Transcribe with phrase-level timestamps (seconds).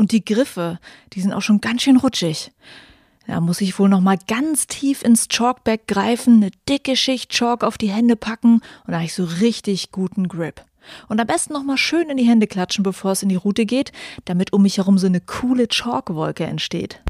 [0.00, 0.78] Und die Griffe,
[1.12, 2.52] die sind auch schon ganz schön rutschig.
[3.26, 7.62] Da muss ich wohl noch mal ganz tief ins Chalkbag greifen, eine dicke Schicht Chalk
[7.62, 10.64] auf die Hände packen und da habe ich so richtig guten Grip.
[11.08, 13.66] Und am besten noch mal schön in die Hände klatschen, bevor es in die Route
[13.66, 13.92] geht,
[14.24, 17.02] damit um mich herum so eine coole Chalkwolke entsteht.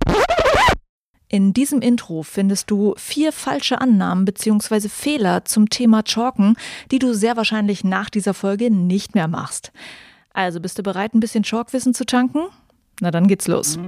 [1.28, 4.88] In diesem Intro findest du vier falsche Annahmen bzw.
[4.88, 6.56] Fehler zum Thema Chalken,
[6.90, 9.70] die du sehr wahrscheinlich nach dieser Folge nicht mehr machst.
[10.32, 12.48] Also bist du bereit, ein bisschen Chalkwissen zu tanken?
[13.02, 13.78] Na dann geht's los.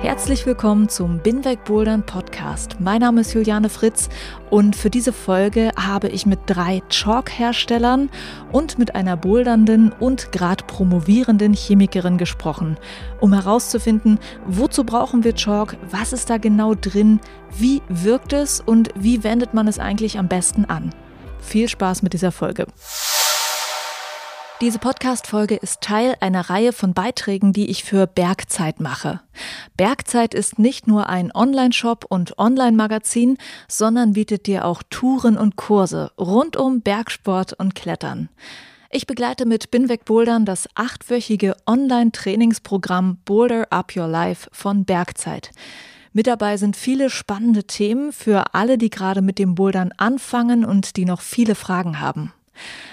[0.00, 2.76] Herzlich willkommen zum Binweg Bouldern Podcast.
[2.78, 4.08] Mein Name ist Juliane Fritz
[4.48, 8.10] und für diese Folge habe ich mit drei Chalk-Herstellern
[8.52, 12.78] und mit einer bouldernden und gerade promovierenden Chemikerin gesprochen,
[13.20, 17.20] um herauszufinden, wozu brauchen wir Chalk, was ist da genau drin,
[17.56, 20.90] wie wirkt es und wie wendet man es eigentlich am besten an.
[21.40, 22.66] Viel Spaß mit dieser Folge.
[24.60, 29.20] Diese Podcast-Folge ist Teil einer Reihe von Beiträgen, die ich für Bergzeit mache.
[29.76, 36.12] Bergzeit ist nicht nur ein Online-Shop und Online-Magazin, sondern bietet dir auch Touren und Kurse
[36.18, 38.28] rund um Bergsport und Klettern.
[38.90, 45.50] Ich begleite mit Binweg Bouldern das achtwöchige Online-Trainingsprogramm Boulder Up Your Life von Bergzeit.
[46.12, 50.96] Mit dabei sind viele spannende Themen für alle, die gerade mit dem Bouldern anfangen und
[50.96, 52.32] die noch viele Fragen haben.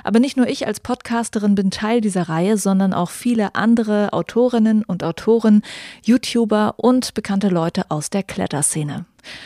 [0.04, 4.84] Aber nicht nur ich als Podcasterin bin Teil dieser Reihe, sondern auch viele andere Autorinnen
[4.84, 5.64] und Autoren,
[6.04, 9.06] YouTuber und bekannte Leute aus der Kletterszene.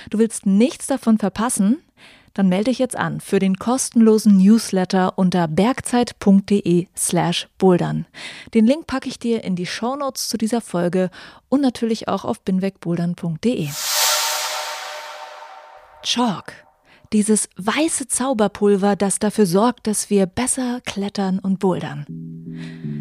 [0.10, 1.78] Du willst nichts davon verpassen?
[2.36, 8.06] Dann melde dich jetzt an für den kostenlosen Newsletter unter bergzeit.de slash bouldern.
[8.54, 11.10] Den Link packe ich dir in die Shownotes zu dieser Folge
[11.48, 13.70] und natürlich auch auf binwegbouldern.de.
[16.04, 16.65] Chalk
[17.16, 22.06] dieses weiße Zauberpulver, das dafür sorgt, dass wir besser klettern und bouldern.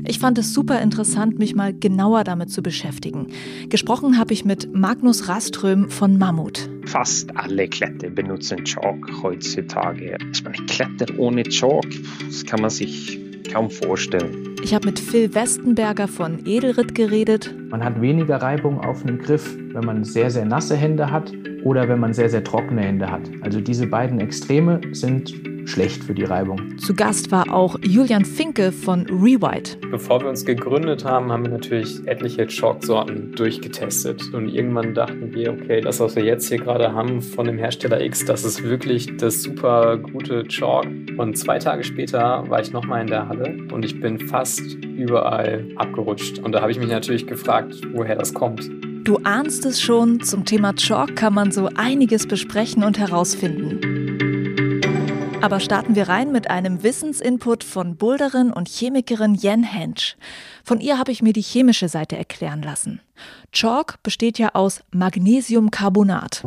[0.07, 3.33] Ich fand es super interessant, mich mal genauer damit zu beschäftigen.
[3.71, 6.71] Gesprochen habe ich mit Magnus Raström von Mammut.
[6.85, 10.17] Fast alle Kletterer benutzen Chalk heutzutage.
[10.29, 11.91] Dass man klettert ohne Chalk,
[12.25, 13.19] das kann man sich
[13.53, 14.54] kaum vorstellen.
[14.65, 17.55] Ich habe mit Phil Westenberger von Edelritt geredet.
[17.69, 21.31] Man hat weniger Reibung auf einem Griff, wenn man sehr, sehr nasse Hände hat
[21.65, 23.21] oder wenn man sehr, sehr trockene Hände hat.
[23.43, 25.35] Also diese beiden Extreme sind
[25.67, 26.79] schlecht für die Reibung.
[26.79, 29.77] Zu Gast war auch Julian Finke von Rewhite.
[29.91, 34.33] Bevor wir uns gegründet haben, haben wir natürlich etliche Chalk-Sorten durchgetestet.
[34.33, 38.01] Und irgendwann dachten wir, okay, das, was wir jetzt hier gerade haben von dem Hersteller
[38.01, 40.87] X, das ist wirklich das super gute Chalk.
[41.17, 44.63] Und zwei Tage später war ich nochmal in der Halle und ich bin fast
[44.97, 46.39] überall abgerutscht.
[46.41, 48.71] Und da habe ich mich natürlich gefragt, woher das kommt.
[49.05, 53.94] Du ahnst es schon, zum Thema Chalk kann man so einiges besprechen und herausfinden.
[55.45, 60.17] Aber starten wir rein mit einem Wissensinput von Boulderin und Chemikerin Jen Hensch.
[60.65, 63.03] Von ihr habe ich mir die chemische Seite erklären lassen.
[63.53, 66.47] Chalk besteht ja aus Magnesiumcarbonat.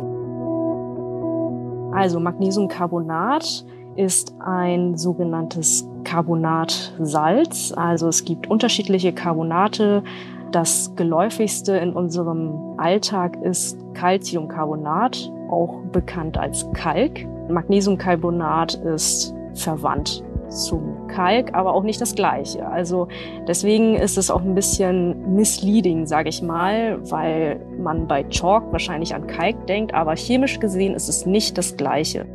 [1.94, 3.64] Also Magnesiumcarbonat
[3.94, 7.72] ist ein sogenanntes Carbonatsalz.
[7.76, 10.02] Also es gibt unterschiedliche Carbonate.
[10.50, 17.28] Das geläufigste in unserem Alltag ist Calciumcarbonat, auch bekannt als Kalk.
[17.48, 22.66] Magnesiumcarbonat ist verwandt zum Kalk, aber auch nicht das gleiche.
[22.66, 23.08] Also
[23.46, 29.14] deswegen ist es auch ein bisschen misleading, sage ich mal, weil man bei Chalk wahrscheinlich
[29.14, 32.26] an Kalk denkt, aber chemisch gesehen ist es nicht das gleiche.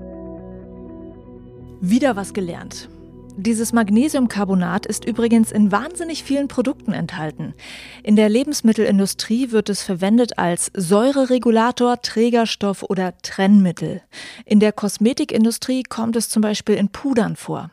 [1.81, 2.90] Wieder was gelernt.
[3.35, 7.55] Dieses Magnesiumcarbonat ist übrigens in wahnsinnig vielen Produkten enthalten.
[8.03, 14.02] In der Lebensmittelindustrie wird es verwendet als Säureregulator, Trägerstoff oder Trennmittel.
[14.46, 17.72] In der Kosmetikindustrie kommt es zum Beispiel in Pudern vor.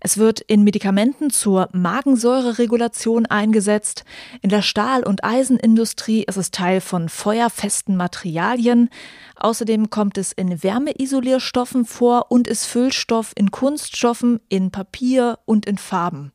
[0.00, 4.04] Es wird in Medikamenten zur Magensäureregulation eingesetzt.
[4.42, 8.90] In der Stahl- und Eisenindustrie ist es Teil von feuerfesten Materialien.
[9.36, 15.78] Außerdem kommt es in Wärmeisolierstoffen vor und ist Füllstoff in Kunststoffen, in Papier und in
[15.78, 16.32] Farben.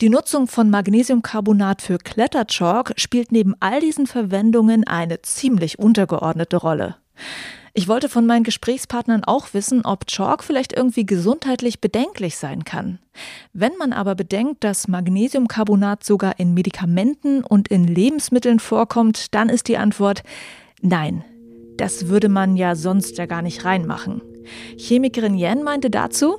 [0.00, 6.96] Die Nutzung von Magnesiumcarbonat für Kletterchalk spielt neben all diesen Verwendungen eine ziemlich untergeordnete Rolle.
[7.76, 13.00] Ich wollte von meinen Gesprächspartnern auch wissen, ob Chalk vielleicht irgendwie gesundheitlich bedenklich sein kann.
[13.52, 19.66] Wenn man aber bedenkt, dass Magnesiumcarbonat sogar in Medikamenten und in Lebensmitteln vorkommt, dann ist
[19.66, 20.22] die Antwort
[20.82, 21.24] nein.
[21.76, 24.22] Das würde man ja sonst ja gar nicht reinmachen.
[24.76, 26.36] Chemikerin Yen meinte dazu,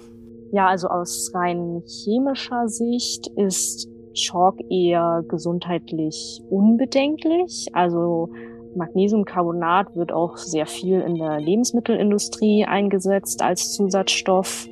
[0.54, 7.68] ja, also aus rein chemischer Sicht ist Chalk eher gesundheitlich unbedenklich.
[7.74, 8.30] Also
[8.76, 14.68] Magnesiumcarbonat wird auch sehr viel in der Lebensmittelindustrie eingesetzt als Zusatzstoff.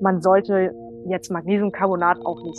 [0.00, 0.74] Man sollte
[1.06, 2.58] jetzt Magnesiumcarbonat auch nicht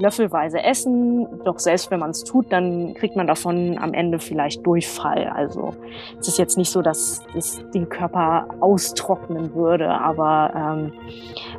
[0.00, 4.66] löffelweise essen, doch selbst wenn man es tut, dann kriegt man davon am Ende vielleicht
[4.66, 5.30] Durchfall.
[5.34, 5.74] Also
[6.18, 10.92] es ist jetzt nicht so, dass es den Körper austrocknen würde, aber ähm,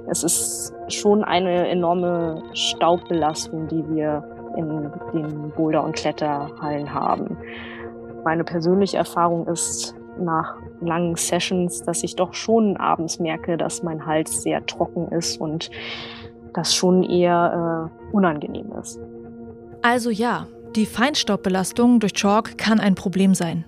[0.09, 4.23] es ist schon eine enorme Staubbelastung, die wir
[4.57, 7.37] in den Boulder- und Kletterhallen haben.
[8.23, 14.05] Meine persönliche Erfahrung ist nach langen Sessions, dass ich doch schon abends merke, dass mein
[14.05, 15.71] Hals sehr trocken ist und
[16.53, 18.99] das schon eher äh, unangenehm ist.
[19.81, 23.65] Also ja, die Feinstaubbelastung durch Chalk kann ein Problem sein.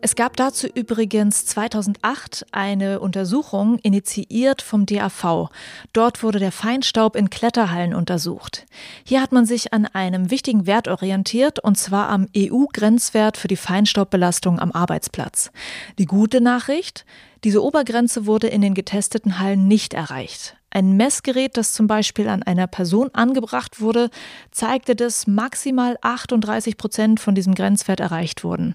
[0.00, 5.48] Es gab dazu übrigens 2008 eine Untersuchung initiiert vom DAV.
[5.94, 8.66] Dort wurde der Feinstaub in Kletterhallen untersucht.
[9.04, 13.56] Hier hat man sich an einem wichtigen Wert orientiert, und zwar am EU-Grenzwert für die
[13.56, 15.50] Feinstaubbelastung am Arbeitsplatz.
[15.98, 17.06] Die gute Nachricht,
[17.44, 20.56] diese Obergrenze wurde in den getesteten Hallen nicht erreicht.
[20.74, 24.10] Ein Messgerät, das zum Beispiel an einer Person angebracht wurde,
[24.50, 28.74] zeigte, dass maximal 38 Prozent von diesem Grenzwert erreicht wurden.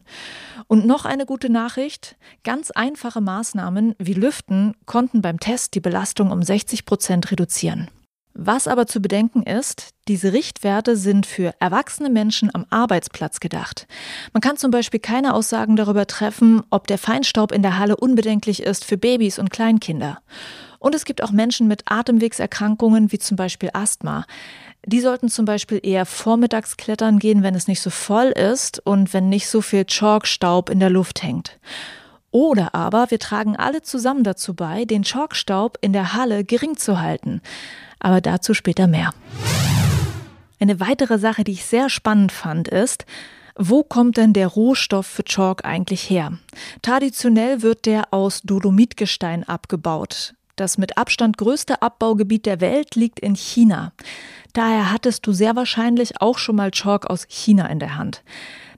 [0.68, 2.16] Und noch eine gute Nachricht,
[2.46, 7.90] ganz einfache Maßnahmen wie Lüften konnten beim Test die Belastung um 60 Prozent reduzieren.
[8.34, 13.88] Was aber zu bedenken ist, diese Richtwerte sind für erwachsene Menschen am Arbeitsplatz gedacht.
[14.32, 18.64] Man kann zum Beispiel keine Aussagen darüber treffen, ob der Feinstaub in der Halle unbedenklich
[18.64, 20.20] ist für Babys und Kleinkinder.
[20.80, 24.26] Und es gibt auch Menschen mit Atemwegserkrankungen wie zum Beispiel Asthma.
[24.86, 29.14] Die sollten zum Beispiel eher vormittags klettern gehen, wenn es nicht so voll ist und
[29.14, 31.60] wenn nicht so viel Chalkstaub in der Luft hängt.
[32.32, 37.02] Oder aber wir tragen alle zusammen dazu bei, den Chalkstaub in der Halle gering zu
[37.02, 37.42] halten.
[38.00, 39.12] Aber dazu später mehr.
[40.60, 43.06] Eine weitere Sache, die ich sehr spannend fand, ist,
[43.56, 46.38] wo kommt denn der Rohstoff für Chalk eigentlich her?
[46.82, 50.34] Traditionell wird der aus Dolomitgestein abgebaut.
[50.60, 53.94] Das mit Abstand größte Abbaugebiet der Welt liegt in China.
[54.52, 58.24] Daher hattest du sehr wahrscheinlich auch schon mal Chalk aus China in der Hand.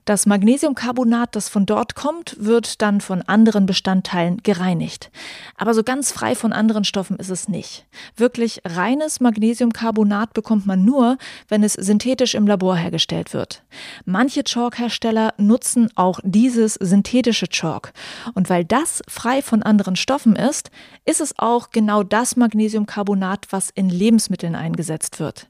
[0.04, 5.12] Das Magnesiumcarbonat, das von dort kommt, wird dann von anderen Bestandteilen gereinigt.
[5.56, 7.86] Aber so ganz frei von anderen Stoffen ist es nicht.
[8.16, 13.62] Wirklich reines Magnesiumcarbonat bekommt man nur, wenn es synthetisch im Labor hergestellt wird.
[14.04, 17.92] Manche Chalk-Hersteller nutzen auch dieses synthetische Chalk.
[18.34, 20.72] Und weil das frei von anderen Stoffen ist,
[21.04, 25.48] ist es auch genau das Magnesiumcarbonat, was in Lebensmitteln eingesetzt wird.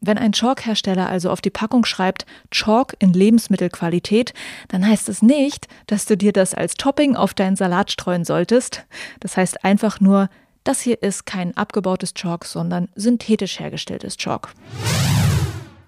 [0.00, 4.34] Wenn ein Chalk-Hersteller also auf die Packung schreibt Chalk in Lebensmittelqualität,
[4.68, 8.84] dann heißt es nicht, dass du dir das als Topping auf deinen Salat streuen solltest.
[9.20, 10.28] Das heißt einfach nur,
[10.64, 14.48] das hier ist kein abgebautes Chalk, sondern synthetisch hergestelltes Chalk.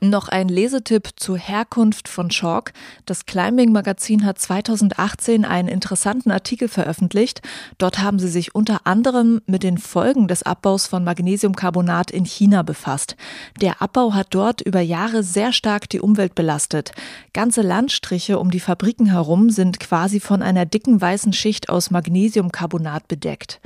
[0.00, 2.72] Noch ein Lesetipp zur Herkunft von Chalk.
[3.04, 7.42] Das Climbing Magazin hat 2018 einen interessanten Artikel veröffentlicht.
[7.78, 12.62] Dort haben sie sich unter anderem mit den Folgen des Abbaus von Magnesiumcarbonat in China
[12.62, 13.16] befasst.
[13.60, 16.92] Der Abbau hat dort über Jahre sehr stark die Umwelt belastet.
[17.32, 23.08] Ganze Landstriche um die Fabriken herum sind quasi von einer dicken weißen Schicht aus Magnesiumcarbonat
[23.08, 23.60] bedeckt.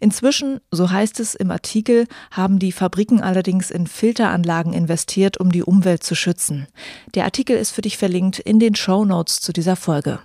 [0.00, 5.64] Inzwischen, so heißt es im Artikel, haben die Fabriken allerdings in Filteranlagen investiert, um die
[5.68, 6.66] Umwelt zu schützen.
[7.14, 10.18] Der Artikel ist für dich verlinkt in den Show Notes zu dieser Folge.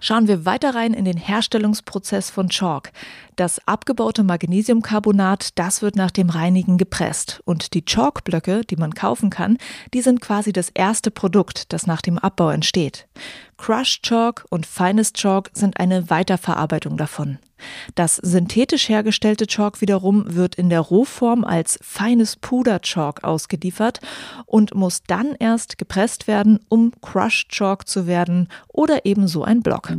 [0.00, 2.90] Schauen wir weiter rein in den Herstellungsprozess von Chalk.
[3.40, 7.40] Das abgebaute Magnesiumcarbonat, das wird nach dem Reinigen gepresst.
[7.46, 9.56] Und die Chalkblöcke, die man kaufen kann,
[9.94, 13.08] die sind quasi das erste Produkt, das nach dem Abbau entsteht.
[13.56, 17.38] Crushed Chalk und feines Chalk sind eine Weiterverarbeitung davon.
[17.94, 24.00] Das synthetisch hergestellte Chalk wiederum wird in der Rohform als feines Puder-Chalk ausgeliefert
[24.44, 29.94] und muss dann erst gepresst werden, um Crushed Chalk zu werden oder ebenso ein Block.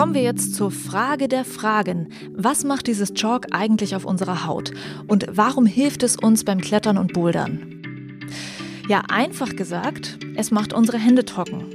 [0.00, 2.08] Kommen wir jetzt zur Frage der Fragen.
[2.32, 4.70] Was macht dieses Chalk eigentlich auf unserer Haut?
[5.08, 8.24] Und warum hilft es uns beim Klettern und Bouldern?
[8.88, 11.66] Ja, einfach gesagt, es macht unsere Hände trocken.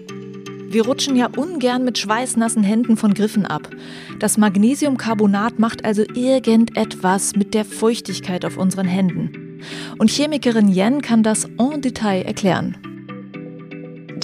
[0.70, 3.70] Wir rutschen ja ungern mit schweißnassen Händen von Griffen ab.
[4.17, 9.62] Das Magnesiumcarbonat macht also irgendetwas mit der Feuchtigkeit auf unseren Händen.
[10.00, 12.95] Und Chemikerin Yen kann das en Detail erklären.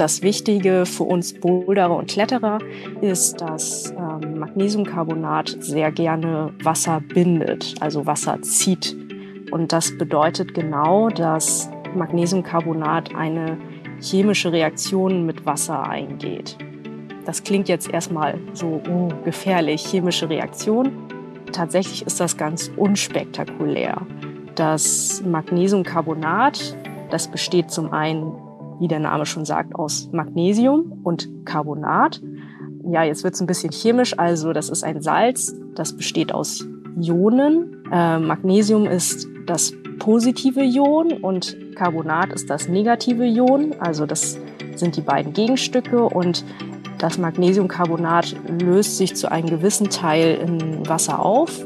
[0.02, 2.58] Das Wichtige für uns Boulderer und Kletterer
[3.02, 8.98] ist, dass ähm, Magnesiumcarbonat sehr gerne Wasser bindet, also Wasser zieht.
[9.52, 13.60] Und das bedeutet genau, dass Magnesiumcarbonat eine
[14.00, 16.58] chemische Reaktion mit Wasser eingeht.
[17.28, 20.94] Das klingt jetzt erstmal so oh, gefährlich, chemische Reaktion.
[21.52, 24.02] Tatsächlich ist das ganz unspektakulär.
[24.56, 26.76] Das Magnesiumcarbonat,
[27.12, 28.34] das besteht zum einen,
[28.82, 32.20] wie der Name schon sagt, aus Magnesium und Carbonat.
[32.84, 36.68] Ja, jetzt wird es ein bisschen chemisch, also das ist ein Salz, das besteht aus
[37.00, 37.84] Ionen.
[37.92, 43.76] Äh, Magnesium ist das positive Ion und Carbonat ist das negative Ion.
[43.80, 44.40] Also das
[44.76, 46.44] sind die beiden Gegenstücke und
[46.98, 51.64] das Magnesiumcarbonat löst sich zu einem gewissen Teil in Wasser auf,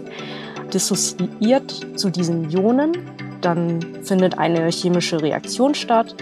[0.74, 2.91] dissoziiert zu diesen Ionen.
[3.39, 6.13] Dann findet eine chemische Reaktion statt.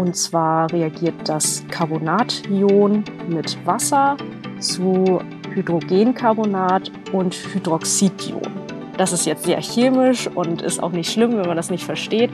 [0.00, 4.16] Und zwar reagiert das Carbonation mit Wasser
[4.58, 5.20] zu
[5.52, 8.40] Hydrogencarbonat und Hydroxidion.
[8.96, 12.30] Das ist jetzt sehr chemisch und ist auch nicht schlimm, wenn man das nicht versteht.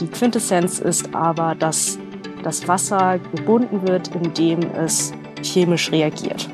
[0.00, 1.98] Die Quintessenz ist aber, dass
[2.44, 6.48] das Wasser gebunden wird, indem es chemisch reagiert.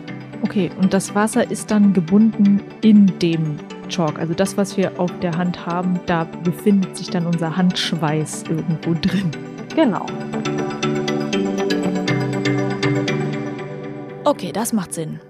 [0.44, 3.58] Okay, und das Wasser ist dann gebunden in dem
[3.90, 4.18] Chalk.
[4.18, 8.94] Also das, was wir auf der Hand haben, da befindet sich dann unser Handschweiß irgendwo
[8.94, 9.30] drin.
[9.74, 10.06] Genau.
[14.34, 15.20] Okay, das macht Sinn.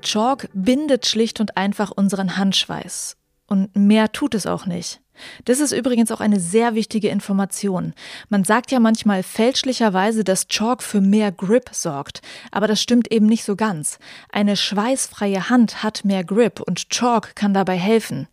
[0.00, 3.18] Chalk bindet schlicht und einfach unseren Handschweiß.
[3.46, 5.02] Und mehr tut es auch nicht.
[5.44, 7.92] Das ist übrigens auch eine sehr wichtige Information.
[8.30, 13.26] Man sagt ja manchmal fälschlicherweise, dass Chalk für mehr Grip sorgt, aber das stimmt eben
[13.26, 13.98] nicht so ganz.
[14.32, 18.28] Eine schweißfreie Hand hat mehr Grip und Chalk kann dabei helfen.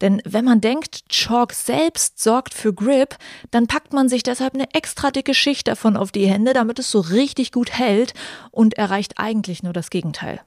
[0.00, 3.16] Denn wenn man denkt, Chalk selbst sorgt für Grip,
[3.50, 6.90] dann packt man sich deshalb eine extra dicke Schicht davon auf die Hände, damit es
[6.90, 8.12] so richtig gut hält
[8.50, 10.40] und erreicht eigentlich nur das Gegenteil.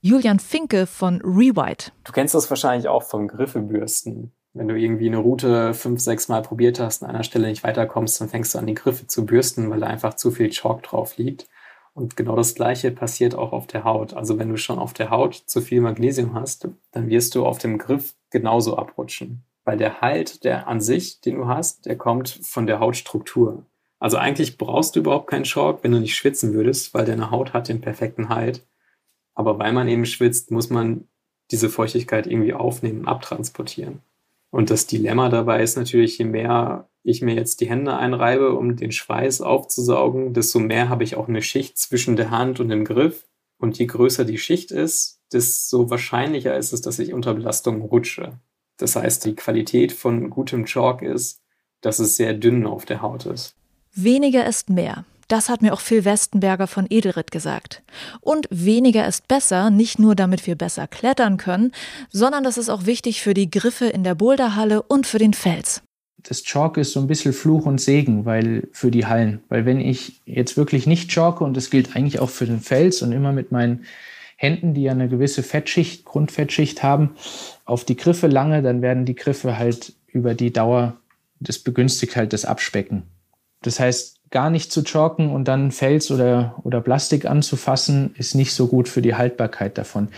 [0.00, 1.92] Julian Finke von Rewhite.
[2.04, 4.32] Du kennst das wahrscheinlich auch von Griffebürsten.
[4.52, 8.20] Wenn du irgendwie eine Route fünf, sechs Mal probiert hast, an einer Stelle nicht weiterkommst,
[8.20, 11.16] dann fängst du an, die Griffe zu bürsten, weil da einfach zu viel Chalk drauf
[11.16, 11.48] liegt.
[11.94, 14.14] Und genau das Gleiche passiert auch auf der Haut.
[14.14, 17.58] Also wenn du schon auf der Haut zu viel Magnesium hast, dann wirst du auf
[17.58, 19.44] dem Griff genauso abrutschen.
[19.64, 23.64] Weil der Halt, der an sich, den du hast, der kommt von der Hautstruktur.
[23.98, 27.54] Also eigentlich brauchst du überhaupt keinen Chalk, wenn du nicht schwitzen würdest, weil deine Haut
[27.54, 28.66] hat den perfekten Halt.
[29.34, 31.08] Aber weil man eben schwitzt, muss man
[31.50, 34.00] diese Feuchtigkeit irgendwie aufnehmen, abtransportieren.
[34.50, 38.76] Und das Dilemma dabei ist natürlich, je mehr ich mir jetzt die Hände einreibe, um
[38.76, 42.84] den Schweiß aufzusaugen, desto mehr habe ich auch eine Schicht zwischen der Hand und dem
[42.84, 43.24] Griff.
[43.64, 48.38] Und je größer die Schicht ist, desto wahrscheinlicher ist es, dass ich unter Belastung rutsche.
[48.76, 51.40] Das heißt, die Qualität von gutem Chalk ist,
[51.80, 53.54] dass es sehr dünn auf der Haut ist.
[53.94, 55.06] Weniger ist mehr.
[55.28, 57.82] Das hat mir auch Phil Westenberger von Edelritt gesagt.
[58.20, 61.72] Und weniger ist besser, nicht nur damit wir besser klettern können,
[62.10, 65.80] sondern das ist auch wichtig für die Griffe in der Boulderhalle und für den Fels.
[66.26, 69.42] Das Chalk ist so ein bisschen Fluch und Segen, weil für die Hallen.
[69.50, 73.02] Weil wenn ich jetzt wirklich nicht chalke, und das gilt eigentlich auch für den Fels
[73.02, 73.84] und immer mit meinen
[74.36, 77.14] Händen, die ja eine gewisse Fettschicht, Grundfettschicht haben,
[77.66, 80.96] auf die Griffe lange, dann werden die Griffe halt über die Dauer,
[81.40, 83.02] das begünstigt halt das Abspecken.
[83.60, 88.52] Das heißt, gar nicht zu chalken und dann Fels oder, oder Plastik anzufassen, ist nicht
[88.52, 90.08] so gut für die Haltbarkeit davon.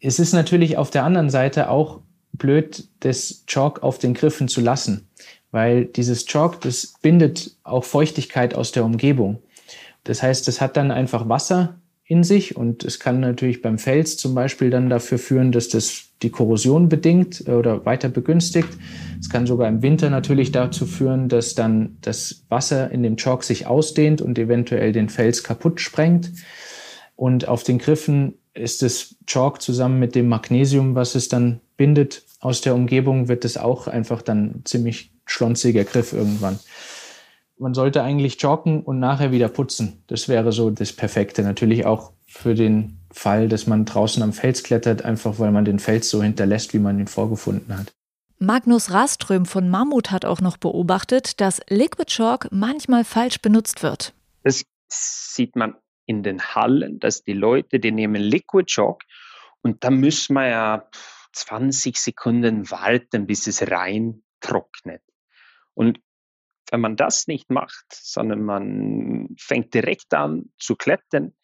[0.00, 2.00] Es ist natürlich auf der anderen Seite auch
[2.32, 5.08] blöd, das Chalk auf den Griffen zu lassen,
[5.54, 9.38] weil dieses Chalk, das bindet auch Feuchtigkeit aus der Umgebung.
[10.02, 14.16] Das heißt, es hat dann einfach Wasser in sich und es kann natürlich beim Fels
[14.16, 18.68] zum Beispiel dann dafür führen, dass das die Korrosion bedingt oder weiter begünstigt.
[19.20, 23.44] Es kann sogar im Winter natürlich dazu führen, dass dann das Wasser in dem Chalk
[23.44, 26.32] sich ausdehnt und eventuell den Fels kaputt sprengt.
[27.14, 32.24] Und auf den Griffen ist das Chalk zusammen mit dem Magnesium, was es dann bindet
[32.40, 36.58] aus der Umgebung, wird es auch einfach dann ziemlich schlonziger Griff irgendwann
[37.58, 40.02] man sollte eigentlich joggen und nachher wieder putzen.
[40.06, 41.42] Das wäre so das Perfekte.
[41.42, 45.78] Natürlich auch für den Fall, dass man draußen am Fels klettert, einfach weil man den
[45.78, 47.94] Fels so hinterlässt, wie man ihn vorgefunden hat.
[48.38, 54.12] Magnus Raström von Mammut hat auch noch beobachtet, dass Liquid Chalk manchmal falsch benutzt wird.
[54.42, 55.74] Das sieht man
[56.06, 59.02] in den Hallen, dass die Leute, die nehmen Liquid Chalk
[59.62, 60.88] und da müssen wir ja
[61.32, 65.00] 20 Sekunden warten, bis es rein trocknet.
[65.74, 66.00] Und
[66.70, 71.34] wenn man das nicht macht, sondern man fängt direkt an zu klettern,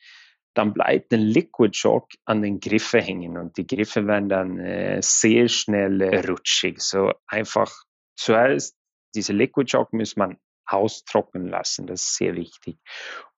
[0.55, 5.01] dann bleibt ein Liquid Shock an den Griffen hängen und die Griffe werden dann äh,
[5.01, 6.81] sehr schnell äh, rutschig.
[6.81, 7.73] So einfach
[8.17, 8.77] zuerst
[9.15, 11.87] diese Liquid Shock muss man austrocknen lassen.
[11.87, 12.79] Das ist sehr wichtig.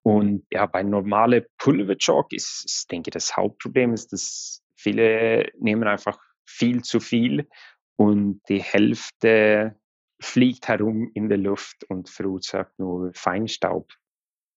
[0.03, 6.19] Und ja, bei normale Pulverchalk ist, ich denke, das Hauptproblem ist, dass viele nehmen einfach
[6.45, 7.49] viel zu viel
[7.97, 9.77] und die Hälfte
[10.23, 13.93] fliegt herum in der Luft und verursacht nur Feinstaub.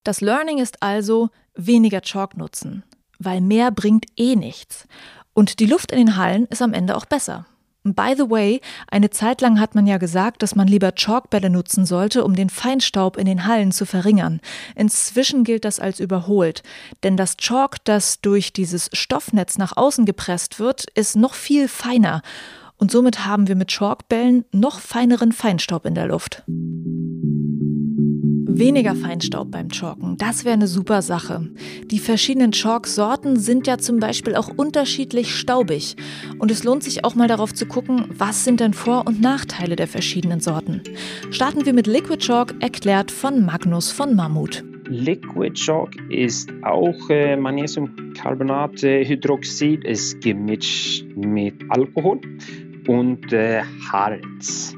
[0.04, 2.84] Das Learning ist also weniger Chalk nutzen,
[3.20, 4.88] weil mehr bringt eh nichts.
[5.34, 7.48] Und die Luft in den Hallen ist am Ende auch besser.
[7.84, 11.86] By the way, eine Zeit lang hat man ja gesagt, dass man lieber Chalkbälle nutzen
[11.86, 14.42] sollte, um den Feinstaub in den Hallen zu verringern.
[14.76, 16.64] Inzwischen gilt das als überholt,
[17.04, 22.24] denn das Chalk, das durch dieses Stoffnetz nach außen gepresst wird, ist noch viel feiner
[22.86, 26.44] und somit haben wir mit Chalkbällen noch feineren Feinstaub in der Luft.
[28.48, 31.50] Weniger Feinstaub beim Chalken, das wäre eine super Sache.
[31.90, 35.96] Die verschiedenen Chalk-Sorten sind ja zum Beispiel auch unterschiedlich staubig.
[36.38, 39.76] Und es lohnt sich auch mal darauf zu gucken, was sind denn Vor- und Nachteile
[39.76, 40.84] der verschiedenen Sorten.
[41.32, 44.64] Starten wir mit Liquid Chalk, erklärt von Magnus von Mammut.
[44.88, 52.22] Liquid Chalk ist auch äh, Magnesiumcarbonat-Hydroxid, ist gemischt mit Alkohol
[52.88, 53.62] und äh,
[53.92, 54.76] Harz.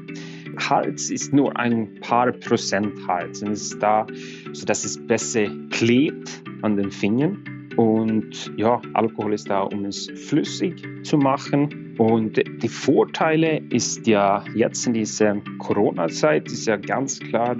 [0.58, 4.06] Harz ist nur ein paar Prozent Harz und ist da,
[4.52, 7.44] sodass es besser klebt an den Fingern.
[7.76, 11.94] Und ja, Alkohol ist da, um es flüssig zu machen.
[11.96, 17.56] Und die Vorteile ist ja jetzt in dieser Corona-Zeit ist ja ganz klar,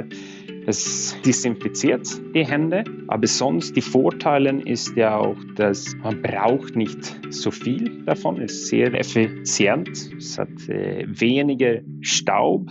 [0.68, 7.18] es desinfiziert die Hände, aber sonst die Vorteile ist ja auch, dass man braucht nicht
[7.30, 8.40] so viel davon.
[8.42, 9.88] Es ist sehr effizient.
[10.18, 12.68] Es hat äh, weniger Staub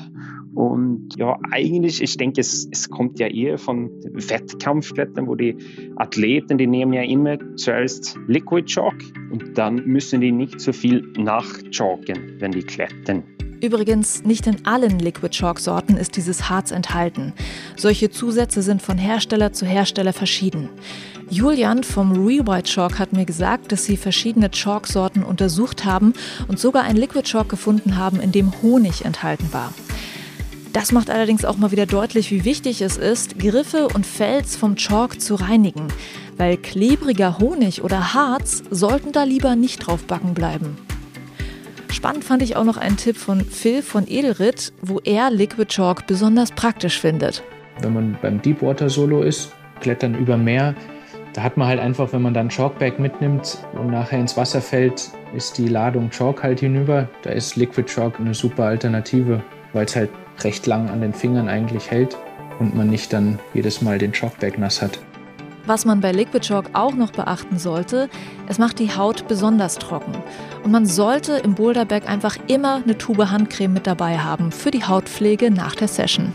[0.53, 5.55] und ja, eigentlich, ich denke, es, es kommt ja eher von Wettkampfklettern, wo die
[5.95, 11.13] Athleten, die nehmen ja immer zuerst Liquid Chalk und dann müssen die nicht so viel
[11.17, 13.36] nachchalken, wenn die klettern.
[13.59, 17.33] Übrigens, nicht in allen Liquid Chalk Sorten ist dieses Harz enthalten.
[17.75, 20.69] Solche Zusätze sind von Hersteller zu Hersteller verschieden.
[21.29, 26.13] Julian vom Rewhite Chalk hat mir gesagt, dass sie verschiedene Chalk-Sorten untersucht haben
[26.47, 29.73] und sogar ein Liquid Chalk gefunden haben, in dem Honig enthalten war.
[30.71, 34.75] Das macht allerdings auch mal wieder deutlich, wie wichtig es ist, Griffe und Fels vom
[34.75, 35.87] Chalk zu reinigen,
[36.37, 40.77] weil klebriger Honig oder Harz sollten da lieber nicht drauf backen bleiben.
[41.91, 46.07] Spannend fand ich auch noch einen Tipp von Phil von Edelrit, wo er Liquid Chalk
[46.07, 47.43] besonders praktisch findet.
[47.81, 50.75] Wenn man beim Deepwater Solo ist, klettern über Meer,
[51.33, 55.11] da hat man halt einfach, wenn man dann Chalkbag mitnimmt und nachher ins Wasser fällt,
[55.35, 57.07] ist die Ladung Chalk halt hinüber.
[57.21, 60.09] Da ist Liquid Chalk eine super Alternative, weil es halt
[60.43, 62.17] recht lang an den Fingern eigentlich hält
[62.59, 64.99] und man nicht dann jedes Mal den Chalkbag nass hat.
[65.67, 68.09] Was man bei Liquid Chalk auch noch beachten sollte,
[68.47, 70.13] es macht die Haut besonders trocken.
[70.63, 74.85] Und man sollte im Boulderbag einfach immer eine Tube Handcreme mit dabei haben für die
[74.85, 76.33] Hautpflege nach der Session.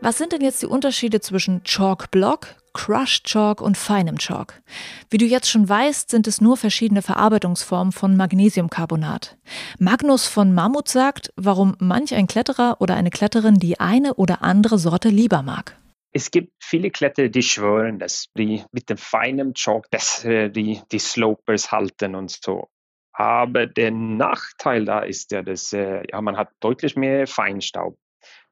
[0.00, 4.62] Was sind denn jetzt die Unterschiede zwischen Chalk Block, Crushed Chalk und feinem Chalk?
[5.10, 9.36] Wie du jetzt schon weißt, sind es nur verschiedene Verarbeitungsformen von Magnesiumcarbonat.
[9.78, 14.78] Magnus von Mammut sagt, warum manch ein Kletterer oder eine Kletterin die eine oder andere
[14.78, 15.76] Sorte lieber mag.
[16.12, 20.98] Es gibt viele Kletterer, die schwören, dass die mit dem feinen Chalk besser die, die
[20.98, 22.68] Slopers halten und so.
[23.12, 27.98] Aber der Nachteil da ist ja, dass äh, ja, man hat deutlich mehr Feinstaub.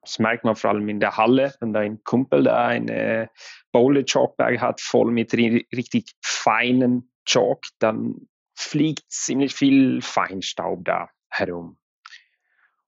[0.02, 3.30] Das merkt man vor allem in der Halle, wenn dein Kumpel da eine
[3.72, 11.78] Bowler Chalkbag hat, voll mit richtig feinen Chalk, dann fliegt ziemlich viel Feinstaub da herum.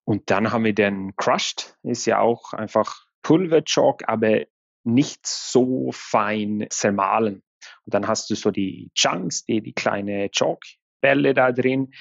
[0.05, 4.43] Und dann haben wir den Crushed, ist ja auch einfach Pulverchalk, aber
[4.85, 7.43] nicht so fein zermahlen.
[7.85, 11.93] Und dann hast du so die Chunks, die, die kleine Chalkbälle da drin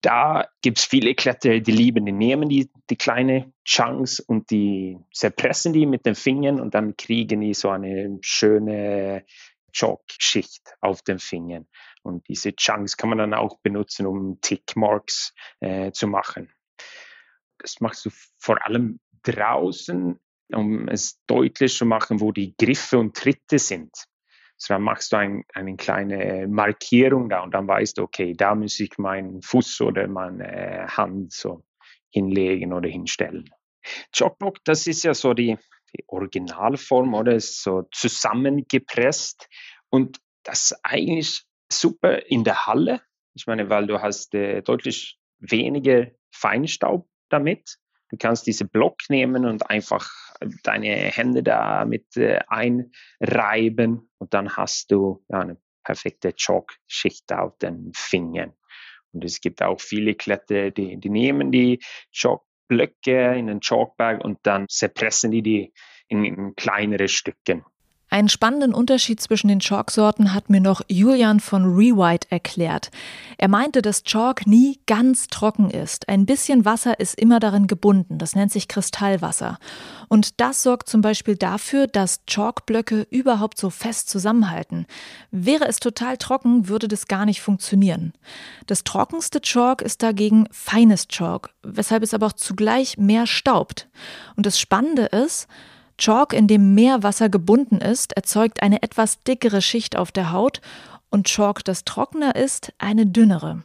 [0.00, 4.98] da gibt es viele Kletterer, die lieben, die nehmen die, die kleinen Chunks und die
[5.12, 9.24] zerpressen die mit den Fingern und dann kriegen die so eine schöne
[9.72, 11.66] Chalk-Schicht auf den Fingern.
[12.02, 16.52] Und diese Chunks kann man dann auch benutzen, um Tickmarks äh, zu machen.
[17.58, 20.20] Das machst du vor allem draußen,
[20.52, 23.92] um es deutlich zu machen, wo die Griffe und Tritte sind.
[24.56, 28.54] So dann machst du ein, eine kleine Markierung da und dann weißt du, okay, da
[28.54, 31.62] muss ich meinen Fuß oder meine Hand so
[32.10, 33.48] hinlegen oder hinstellen.
[34.12, 35.56] Chalkblock, das ist ja so die,
[35.94, 39.48] die Originalform oder ist so zusammengepresst
[39.90, 43.02] und das ist eigentlich super in der Halle.
[43.34, 47.78] Ich meine, weil du hast äh, deutlich weniger Feinstaub damit.
[48.10, 50.10] Du kannst diese Block nehmen und einfach
[50.62, 57.92] deine Hände damit äh, einreiben und dann hast du ja, eine perfekte Chalk-Schicht auf den
[57.94, 58.52] Fingern.
[59.12, 61.80] Und es gibt auch viele Kletterer, die, die nehmen die
[62.12, 65.72] Chalk Blöcke in einen Chalkbag und dann zerpressen die die
[66.08, 67.64] in, in kleinere Stücke.
[68.10, 72.90] Einen spannenden Unterschied zwischen den Chalksorten hat mir noch Julian von Rewhite erklärt.
[73.36, 76.08] Er meinte, dass Chalk nie ganz trocken ist.
[76.08, 78.16] Ein bisschen Wasser ist immer darin gebunden.
[78.16, 79.58] Das nennt sich Kristallwasser.
[80.08, 84.86] Und das sorgt zum Beispiel dafür, dass Chalkblöcke überhaupt so fest zusammenhalten.
[85.30, 88.14] Wäre es total trocken, würde das gar nicht funktionieren.
[88.66, 93.88] Das trockenste Chalk ist dagegen feines Chalk, weshalb es aber auch zugleich mehr staubt.
[94.34, 95.46] Und das Spannende ist,
[95.98, 100.60] Chalk, in dem mehr Wasser gebunden ist, erzeugt eine etwas dickere Schicht auf der Haut
[101.10, 103.62] und Chalk, das trockener ist, eine dünnere.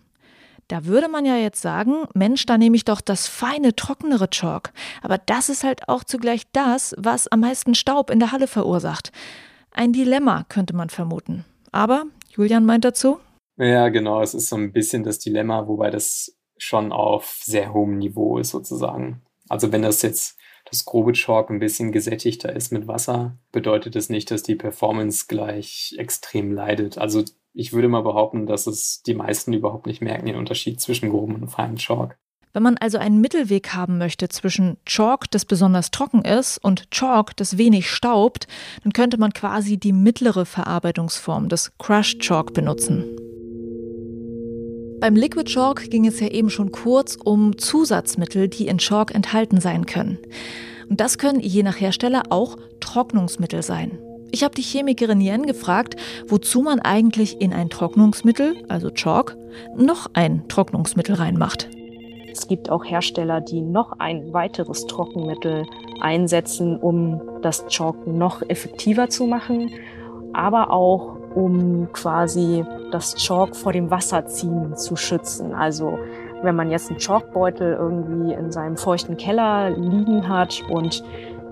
[0.67, 4.71] Da würde man ja jetzt sagen, Mensch, da nehme ich doch das feine, trockenere Chalk.
[5.01, 9.11] Aber das ist halt auch zugleich das, was am meisten Staub in der Halle verursacht.
[9.71, 11.45] Ein Dilemma, könnte man vermuten.
[11.71, 13.19] Aber Julian meint dazu?
[13.57, 17.97] Ja, genau, es ist so ein bisschen das Dilemma, wobei das schon auf sehr hohem
[17.97, 19.21] Niveau ist sozusagen.
[19.49, 20.37] Also wenn das jetzt
[20.73, 25.25] das grobe Chalk ein bisschen gesättigter ist mit Wasser, bedeutet es nicht, dass die Performance
[25.27, 26.97] gleich extrem leidet.
[26.97, 31.09] Also ich würde mal behaupten, dass es die meisten überhaupt nicht merken, den Unterschied zwischen
[31.09, 32.17] grobem und feinem Chalk.
[32.53, 37.35] Wenn man also einen Mittelweg haben möchte zwischen Chalk, das besonders trocken ist, und Chalk,
[37.37, 38.47] das wenig staubt,
[38.83, 43.32] dann könnte man quasi die mittlere Verarbeitungsform des Crushed Chalk benutzen.
[45.03, 49.59] Beim Liquid Chalk ging es ja eben schon kurz um Zusatzmittel, die in Chalk enthalten
[49.59, 50.17] sein können.
[50.89, 53.99] Und das können je nach Hersteller auch Trocknungsmittel sein.
[54.31, 55.97] Ich habe die Chemikerin Yen gefragt,
[56.29, 59.35] wozu man eigentlich in ein Trocknungsmittel, also Chalk,
[59.75, 61.69] noch ein Trocknungsmittel reinmacht.
[62.31, 65.65] Es gibt auch Hersteller, die noch ein weiteres Trockenmittel
[65.99, 69.69] einsetzen, um das Chalk noch effektiver zu machen,
[70.31, 75.53] aber auch um quasi das Chalk vor dem Wasserziehen zu schützen.
[75.53, 75.97] Also
[76.43, 81.03] wenn man jetzt einen Chalkbeutel irgendwie in seinem feuchten Keller liegen hat und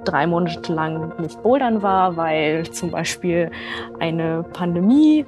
[0.03, 3.51] drei Monate lang nicht bouldern war, weil zum Beispiel
[3.99, 5.25] eine Pandemie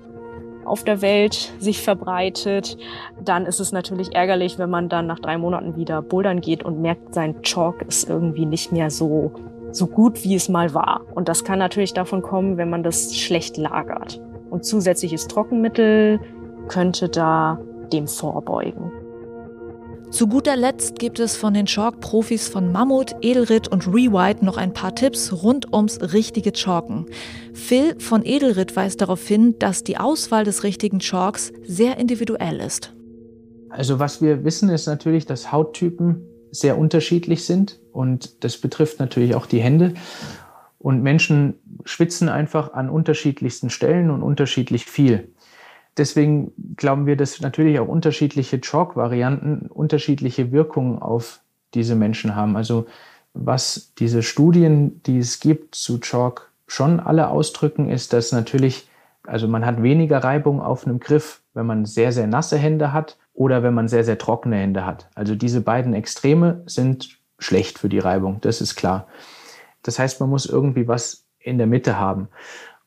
[0.65, 2.77] auf der Welt sich verbreitet,
[3.21, 6.81] dann ist es natürlich ärgerlich, wenn man dann nach drei Monaten wieder bouldern geht und
[6.81, 9.31] merkt, sein Chalk ist irgendwie nicht mehr so,
[9.71, 11.01] so gut, wie es mal war.
[11.13, 14.21] Und das kann natürlich davon kommen, wenn man das schlecht lagert.
[14.53, 16.19] Und zusätzliches Trockenmittel
[16.67, 17.59] könnte da
[17.91, 18.91] dem vorbeugen.
[20.11, 24.71] Zu guter Letzt gibt es von den Chalk-Profis von Mammut, Edelritt und Rewhite noch ein
[24.71, 27.07] paar Tipps rund ums richtige Chalken.
[27.55, 32.93] Phil von Edelritt weist darauf hin, dass die Auswahl des richtigen Chalks sehr individuell ist.
[33.69, 39.33] Also was wir wissen ist natürlich, dass Hauttypen sehr unterschiedlich sind und das betrifft natürlich
[39.33, 39.95] auch die Hände.
[40.77, 45.29] Und Menschen schwitzen einfach an unterschiedlichsten Stellen und unterschiedlich viel.
[45.97, 51.41] Deswegen glauben wir, dass natürlich auch unterschiedliche Chalk-Varianten unterschiedliche Wirkungen auf
[51.73, 52.55] diese Menschen haben.
[52.55, 52.87] Also
[53.33, 58.87] was diese Studien, die es gibt zu Chalk, schon alle ausdrücken, ist, dass natürlich,
[59.27, 63.17] also man hat weniger Reibung auf einem Griff, wenn man sehr, sehr nasse Hände hat
[63.33, 65.07] oder wenn man sehr, sehr trockene Hände hat.
[65.13, 69.07] Also diese beiden Extreme sind schlecht für die Reibung, das ist klar.
[69.83, 72.29] Das heißt, man muss irgendwie was in der Mitte haben.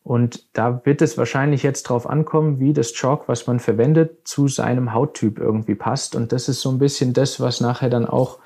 [0.03, 4.47] Und da wird es wahrscheinlich jetzt drauf ankommen, wie das Chalk, was man verwendet, zu
[4.47, 6.14] seinem Hauttyp irgendwie passt.
[6.14, 8.38] Und das ist so ein bisschen das, was nachher dann auch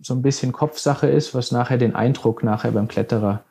[0.00, 3.42] so ein bisschen Kopfsache ist, was nachher den Eindruck nachher beim Kletterer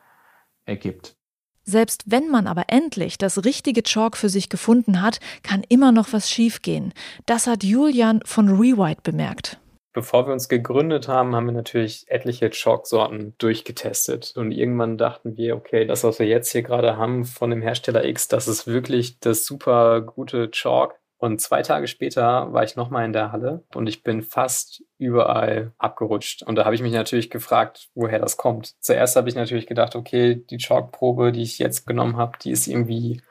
[0.66, 1.16] ergibt.
[1.64, 6.14] Selbst wenn man aber endlich das richtige Chalk für sich gefunden hat, kann immer noch
[6.14, 6.94] was schiefgehen.
[7.26, 9.60] Das hat Julian von Rewhite bemerkt.
[9.98, 14.32] Bevor wir uns gegründet haben, haben wir natürlich etliche Chalk-Sorten durchgetestet.
[14.36, 18.06] Und irgendwann dachten wir, okay, das, was wir jetzt hier gerade haben von dem Hersteller
[18.06, 20.94] X, das ist wirklich das super gute Chalk.
[21.18, 25.74] Und zwei Tage später war ich nochmal in der Halle und ich bin fast überall
[25.80, 26.44] abgerutscht.
[26.44, 28.76] Und da habe ich mich natürlich gefragt, woher das kommt.
[28.80, 32.68] Zuerst habe ich natürlich gedacht, okay, die Chalk-Probe, die ich jetzt genommen habe, die ist
[32.68, 33.24] irgendwie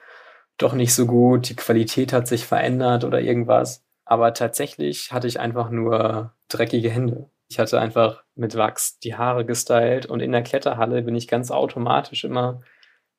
[0.59, 3.86] doch nicht so gut, die Qualität hat sich verändert oder irgendwas.
[4.07, 7.29] Aber tatsächlich hatte ich einfach nur dreckige Hände.
[7.49, 11.51] Ich hatte einfach mit Wachs die Haare gestylt und in der Kletterhalle bin ich ganz
[11.51, 12.61] automatisch immer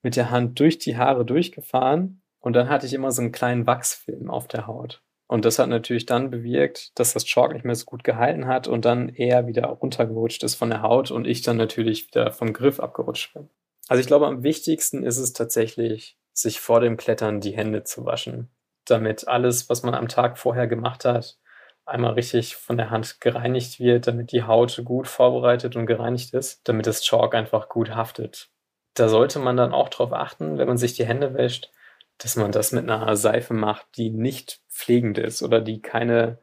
[0.02, 3.68] mit der Hand durch die Haare durchgefahren und dann hatte ich immer so einen kleinen
[3.68, 5.04] Wachsfilm auf der Haut.
[5.30, 8.70] Und das hat natürlich dann bewirkt, dass das Chalk nicht mehr so gut gehalten hat
[8.70, 12.54] und dann eher wieder runtergerutscht ist von der Haut und ich dann natürlich wieder vom
[12.54, 13.50] Griff abgerutscht bin.
[13.90, 18.06] Also ich glaube, am wichtigsten ist es tatsächlich, sich vor dem Klettern die Hände zu
[18.06, 18.50] waschen
[18.90, 21.38] damit alles, was man am Tag vorher gemacht hat,
[21.86, 26.68] einmal richtig von der Hand gereinigt wird, damit die Haut gut vorbereitet und gereinigt ist,
[26.68, 28.50] damit das Chalk einfach gut haftet.
[28.94, 31.72] Da sollte man dann auch darauf achten, wenn man sich die Hände wäscht,
[32.18, 36.40] dass man das mit einer Seife macht, die nicht pflegend ist oder die keine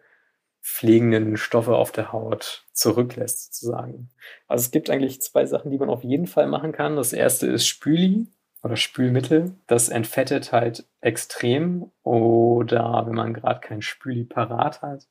[0.62, 4.11] pflegenden Stoffe auf der Haut zurücklässt, sozusagen.
[4.46, 6.96] Also es gibt eigentlich zwei Sachen, die man auf jeden Fall machen kann.
[6.96, 8.28] Das erste ist Spüli
[8.64, 9.55] oder Spülmittel.
[9.66, 11.90] Das entfettet halt extrem.
[12.03, 15.07] Oder wenn man gerade kein Spüli parat hat,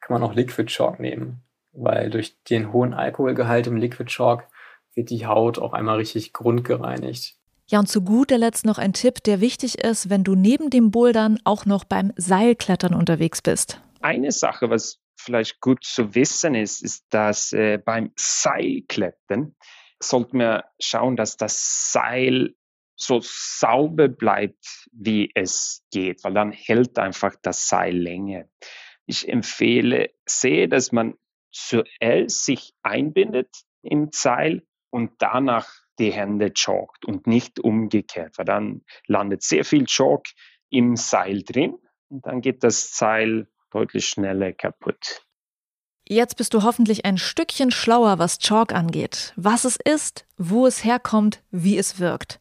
[0.00, 1.42] kann man auch Liquid Chalk nehmen.
[1.72, 4.46] Weil durch den hohen Alkoholgehalt im Liquid Chalk
[4.94, 7.36] wird die Haut auch einmal richtig grundgereinigt.
[7.66, 10.90] Ja, und zu guter Letzt noch ein Tipp, der wichtig ist, wenn du neben dem
[10.90, 13.80] Bouldern auch noch beim Seilklettern unterwegs bist.
[14.00, 19.54] Eine Sache, was vielleicht gut zu wissen ist, ist, dass äh, beim Seilklettern
[20.00, 22.54] sollte man schauen, dass das Seil
[22.98, 28.44] so sauber bleibt, wie es geht, weil dann hält einfach das Seil länger.
[29.06, 31.14] Ich empfehle sehr, dass man
[31.52, 38.84] zuerst sich einbindet im Seil und danach die Hände chalkt und nicht umgekehrt, weil dann
[39.06, 40.26] landet sehr viel Chalk
[40.70, 45.24] im Seil drin und dann geht das Seil deutlich schneller kaputt.
[46.08, 50.82] Jetzt bist du hoffentlich ein Stückchen schlauer, was Chalk angeht, was es ist, wo es
[50.84, 52.40] herkommt, wie es wirkt.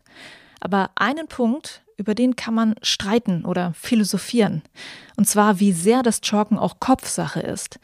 [0.60, 4.62] Aber einen Punkt, über den kann man streiten oder philosophieren,
[5.16, 7.80] und zwar wie sehr das Chalken auch Kopfsache ist.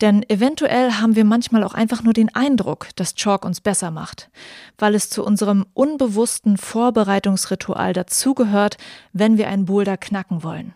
[0.00, 4.30] Denn eventuell haben wir manchmal auch einfach nur den Eindruck, dass Chalk uns besser macht,
[4.78, 8.76] weil es zu unserem unbewussten Vorbereitungsritual dazugehört,
[9.12, 10.72] wenn wir einen Boulder knacken wollen.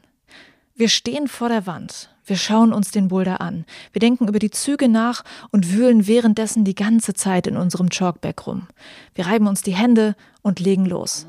[0.74, 4.50] Wir stehen vor der Wand, wir schauen uns den Boulder an, wir denken über die
[4.50, 8.66] Züge nach und wühlen währenddessen die ganze Zeit in unserem Chalkback rum.
[9.14, 11.26] Wir reiben uns die Hände und legen los.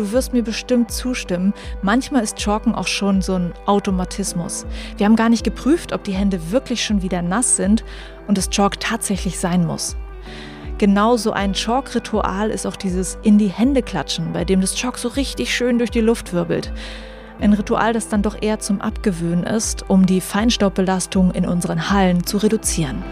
[0.00, 4.64] Du wirst mir bestimmt zustimmen, manchmal ist Chalken auch schon so ein Automatismus.
[4.96, 7.84] Wir haben gar nicht geprüft, ob die Hände wirklich schon wieder nass sind
[8.26, 9.98] und es Chalk tatsächlich sein muss.
[10.78, 15.08] Genauso ein Chalk-Ritual ist auch dieses in die Hände klatschen, bei dem das Chalk so
[15.08, 16.72] richtig schön durch die Luft wirbelt.
[17.38, 22.24] Ein Ritual, das dann doch eher zum Abgewöhnen ist, um die Feinstaubbelastung in unseren Hallen
[22.24, 23.02] zu reduzieren.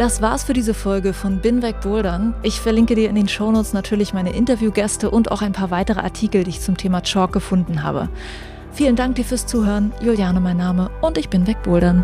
[0.00, 2.32] Das war's für diese Folge von Bin weg Bouldern.
[2.42, 6.42] Ich verlinke dir in den Shownotes natürlich meine Interviewgäste und auch ein paar weitere Artikel,
[6.42, 8.08] die ich zum Thema Chalk gefunden habe.
[8.72, 9.92] Vielen Dank dir fürs Zuhören.
[10.00, 12.02] Juliane mein Name und ich bin weg Bouldern.